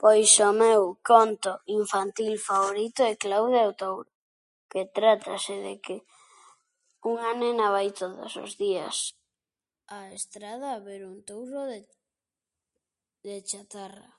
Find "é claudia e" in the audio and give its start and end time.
3.10-3.68